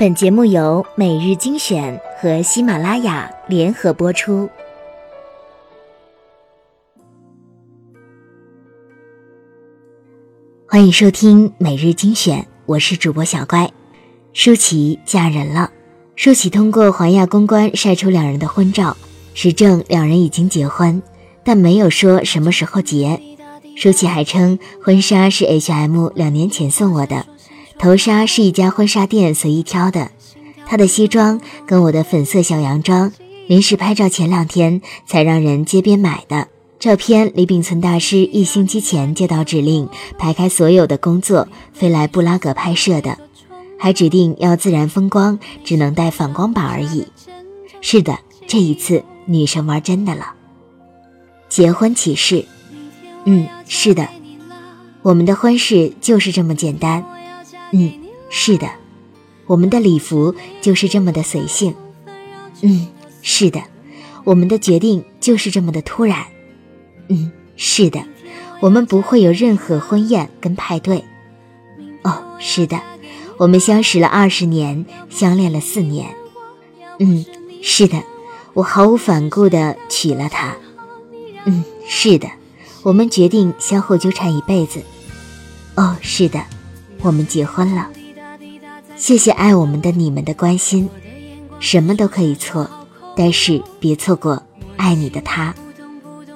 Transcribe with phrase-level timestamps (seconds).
[0.00, 4.48] 本节目由每日精选和喜马拉雅联合播出。
[10.66, 13.70] 欢迎收听每日精选我是主播小乖。
[14.32, 15.70] 舒淇嫁人了
[16.16, 18.96] 舒淇通过环亚公关晒出两人的婚照
[19.34, 21.02] 实证两人已经结婚
[21.44, 23.20] 但没有说什么时候结。
[23.76, 27.26] 舒淇还称婚纱是 hm 两年前送我的。
[27.80, 30.10] 头纱是一家婚纱店随意挑的，
[30.66, 33.10] 她的西装跟我的粉色小洋装
[33.46, 36.48] 临时拍照前两天才让人街边买的。
[36.78, 39.88] 照片李秉存大师一星期前接到指令，
[40.18, 43.16] 排开所有的工作，飞来布拉格拍摄的。
[43.78, 47.06] 还指定要自然风光，只能带反光板而已。
[47.80, 50.34] 是的，这一次女神玩真的了。
[51.48, 52.44] 结婚启事。
[53.24, 54.06] 嗯，是的，
[55.00, 57.02] 我们的婚事就是这么简单。
[57.72, 57.92] 嗯
[58.28, 58.68] 是的。
[59.46, 61.74] 我们的礼服就是这么的随性。
[62.62, 62.88] 嗯
[63.22, 63.62] 是的。
[64.24, 66.26] 我们的决定就是这么的突然。
[67.08, 68.00] 嗯是的。
[68.60, 71.04] 我们不会有任何婚宴跟派对。
[72.02, 72.80] 哦是的。
[73.38, 76.14] 我们相识了二十年相恋了四年。
[76.98, 77.24] 嗯
[77.62, 78.02] 是的。
[78.52, 80.56] 我毫无反顾的娶了她。
[81.44, 82.28] 嗯是的。
[82.82, 84.80] 我们决定相互纠缠一辈子。
[85.74, 86.40] 哦是的。
[87.02, 87.88] 我们结婚了。
[88.96, 90.88] 谢谢爱我们的你们的关心，
[91.58, 92.68] 什么都可以错，
[93.16, 94.42] 但是别错过
[94.76, 95.54] 爱你的他。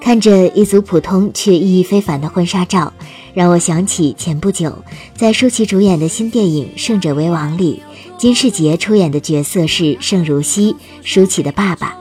[0.00, 2.92] 看着一组普通却意义非凡的婚纱照，
[3.32, 4.84] 让我想起前不久
[5.14, 7.82] 在舒淇主演的新电影胜者为王里，
[8.18, 11.96] 金世杰出演的角色是盛如熙，舒淇的爸爸。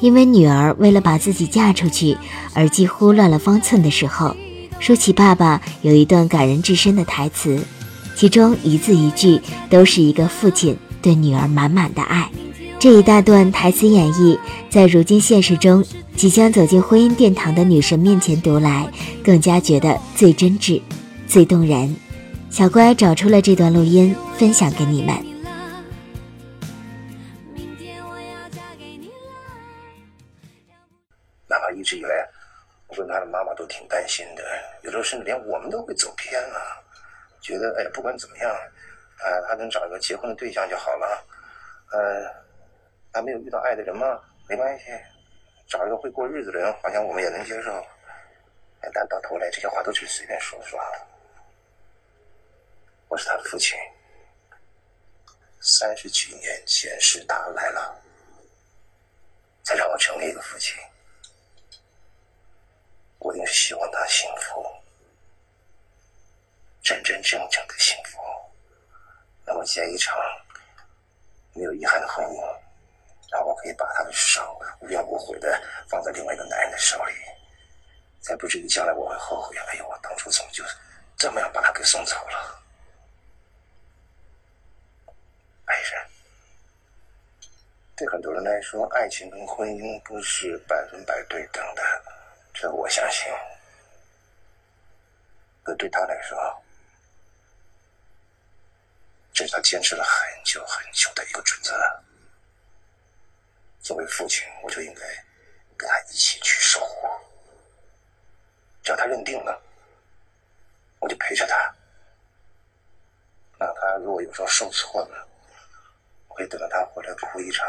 [0.00, 2.18] 因为女儿为了把自己嫁出去
[2.52, 4.36] 而几乎乱了方寸的时候，
[4.78, 7.60] 舒淇爸爸有一段感人至深的台词。
[8.16, 12.30] 其中一字一句都是一个父亲对女儿满满的爱，
[12.78, 14.38] 这一大段台词演绎，
[14.70, 15.84] 在如今现实中
[16.16, 18.90] 即将走进婚姻殿堂的女神面前读来，
[19.22, 20.80] 更加觉得最真挚、
[21.28, 21.94] 最动人。
[22.48, 25.14] 小乖找出了这段录音，分享给你们。
[31.46, 32.08] 哪怕一直以来，
[32.88, 34.42] 我跟他的妈妈都挺担心的，
[34.84, 36.85] 有时候甚至连我们都会走偏了。
[37.46, 41.24] 觉得哎呀，不管怎么样，啊，他能找一个结婚的对象就好了，
[41.92, 42.26] 呃，
[43.12, 44.86] 他没有遇到爱的人吗，没关系，
[45.68, 47.70] 找一个会过日子的人，好像我们也能接受，
[48.80, 50.76] 哎，但到头来这些话都只是随便说说。
[53.06, 53.78] 我是他的父亲，
[55.60, 58.02] 三十几年前是他来了，
[59.62, 60.76] 才让我成为一个父亲，
[63.20, 64.65] 我也是希望他幸福。
[66.86, 68.20] 真真正正的幸福，
[69.44, 70.16] 那么结一场
[71.52, 72.40] 没有遗憾的婚姻，
[73.28, 77.12] 让我可以把他的手无怨无悔的放在另外一个男人的手里，
[78.20, 80.62] 才不至于将来我会后悔，哎呦，我当初怎么就
[81.16, 82.62] 这么样把他给送走了？
[85.64, 86.06] 爱人，
[87.96, 91.82] 对很多人来说，爱情跟婚姻不是百分百对等的，
[92.54, 93.26] 这我相信，
[95.64, 96.62] 可对他来说。
[99.36, 101.74] 这是他坚持了很久很久的一个准则。
[103.80, 105.00] 作为父亲我就应该
[105.76, 107.06] 跟他一起去守护。
[108.82, 109.62] 只要他认定了
[111.00, 111.74] 我就陪着他。
[113.58, 115.28] 那他如果有时候受挫了
[116.28, 117.66] 我会等到他回来哭一场。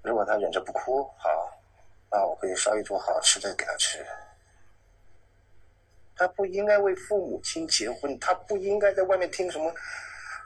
[0.00, 1.60] 如果他忍着不哭好
[2.08, 4.06] 那我可以烧一桌好吃的给他吃。
[6.20, 9.74] 他不应该为父母亲结婚他不应该在外面听什么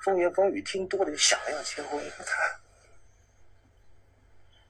[0.05, 2.01] 风言风语听多了就想要结婚。
[2.25, 2.61] 他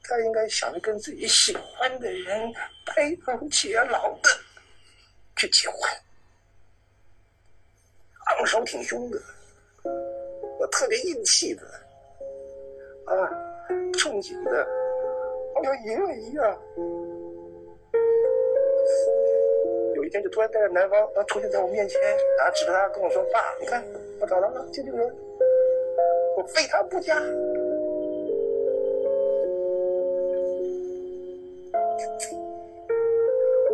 [0.16, 2.50] 他应该想着跟自己喜欢的人
[2.86, 4.30] 白头偕老的
[5.36, 5.78] 去结婚。
[8.38, 9.20] 昂首挺胸的
[10.58, 11.66] 我特别硬气的
[13.04, 13.12] 啊
[13.92, 14.66] 憧憬的
[15.54, 17.23] 好像赢了一样。
[20.22, 22.00] 就突然带着男方然后出现在我面前
[22.38, 23.82] 然后指着他跟我说爸你看
[24.20, 25.16] 我找到了就这个人
[26.36, 27.14] 我非他不嫁。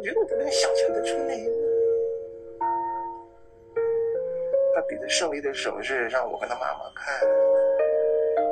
[0.00, 1.38] 我觉得我都能想象得出来
[4.74, 7.14] 他比的胜利的手势让我跟他妈妈看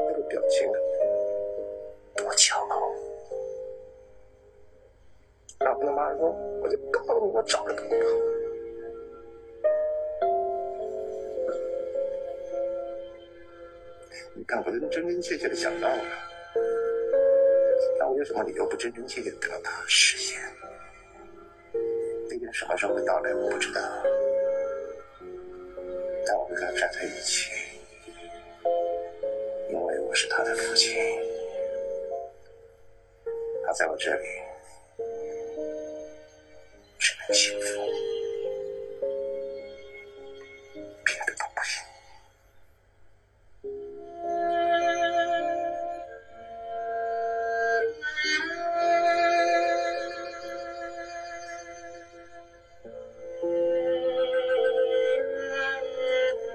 [0.07, 0.71] 那个表情
[6.09, 6.31] 他说，
[6.63, 8.09] 我就告诉你，我找了个工厂。
[14.35, 16.03] 你看，我能真真切切的想到了，
[17.99, 20.41] 但我有什么理由不真真切切的得到他实现？
[22.31, 23.81] 那天什么时候会到来，我不知道，
[26.25, 27.51] 但我跟他站在一起，
[29.69, 30.97] 因为我是他的父亲，
[33.67, 34.48] 他在我这里。
[37.39, 37.67] 幸福，
[41.05, 41.71] 别的都不行。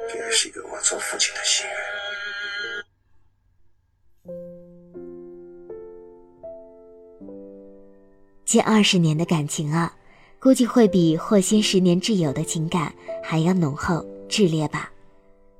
[0.10, 0.30] 这也。
[0.32, 1.74] 是一个我做父亲的心愿。
[8.44, 9.96] 近二十年的感情啊，
[10.44, 12.94] 估计会比霍心十年挚友的情感
[13.24, 14.92] 还要浓厚炽烈吧。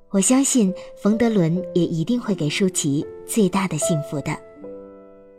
[0.10, 4.38] 我相信冯德伦也一定会给舒淇最大的幸福的。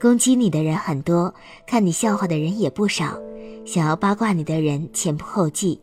[0.00, 1.34] 攻击你的人很多，
[1.66, 3.20] 看你笑话的人也不少，
[3.66, 5.78] 想要八卦你的人前仆后继。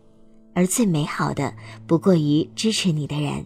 [0.56, 1.54] 而最美好的，
[1.86, 3.46] 不过于支持你的人，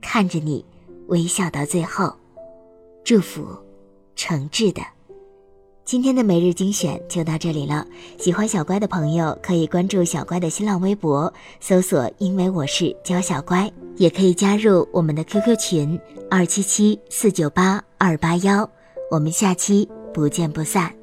[0.00, 0.64] 看着你
[1.06, 2.12] 微笑到最后，
[3.04, 3.46] 祝福，
[4.16, 4.82] 诚挚的。
[5.84, 7.86] 今天的每日精选就到这里了。
[8.18, 16.00] 喜欢小乖的朋友可以关注小乖的新浪微博，搜索“因为我是教小乖”，也可以加入我们的 QQ 群
[16.30, 18.68] 二七七四九八二八幺。
[19.10, 21.01] 我们下期不见不散。